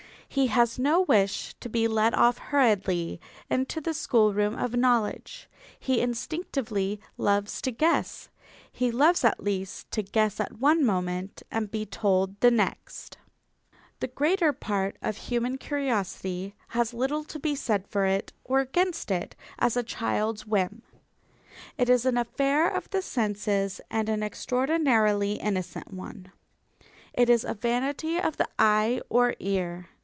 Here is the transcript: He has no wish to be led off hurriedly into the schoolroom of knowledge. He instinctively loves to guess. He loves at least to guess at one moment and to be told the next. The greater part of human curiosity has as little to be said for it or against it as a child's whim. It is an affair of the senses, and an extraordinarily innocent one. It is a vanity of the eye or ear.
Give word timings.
He 0.33 0.47
has 0.47 0.79
no 0.79 1.01
wish 1.01 1.53
to 1.59 1.67
be 1.67 1.89
led 1.89 2.13
off 2.13 2.37
hurriedly 2.37 3.19
into 3.49 3.81
the 3.81 3.93
schoolroom 3.93 4.55
of 4.57 4.77
knowledge. 4.77 5.49
He 5.77 5.99
instinctively 5.99 7.01
loves 7.17 7.59
to 7.63 7.71
guess. 7.73 8.29
He 8.71 8.91
loves 8.91 9.25
at 9.25 9.43
least 9.43 9.91
to 9.91 10.01
guess 10.01 10.39
at 10.39 10.57
one 10.59 10.85
moment 10.85 11.43
and 11.51 11.65
to 11.67 11.71
be 11.71 11.85
told 11.85 12.39
the 12.39 12.49
next. 12.49 13.17
The 13.99 14.07
greater 14.07 14.53
part 14.53 14.95
of 15.01 15.17
human 15.17 15.57
curiosity 15.57 16.55
has 16.69 16.91
as 16.91 16.93
little 16.93 17.25
to 17.25 17.37
be 17.37 17.53
said 17.53 17.85
for 17.89 18.05
it 18.05 18.31
or 18.45 18.59
against 18.61 19.11
it 19.11 19.35
as 19.59 19.75
a 19.75 19.83
child's 19.83 20.47
whim. 20.47 20.81
It 21.77 21.89
is 21.89 22.05
an 22.05 22.15
affair 22.17 22.69
of 22.69 22.89
the 22.91 23.01
senses, 23.01 23.81
and 23.91 24.07
an 24.07 24.23
extraordinarily 24.23 25.33
innocent 25.41 25.93
one. 25.93 26.31
It 27.13 27.29
is 27.29 27.43
a 27.43 27.53
vanity 27.53 28.17
of 28.17 28.37
the 28.37 28.47
eye 28.57 29.01
or 29.09 29.35
ear. 29.41 29.89